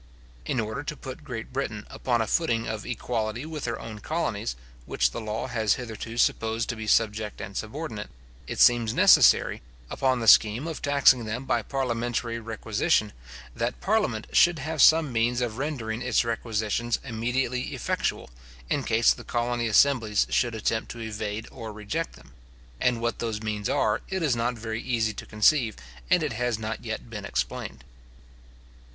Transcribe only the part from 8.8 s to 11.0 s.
necessary, upon the scheme of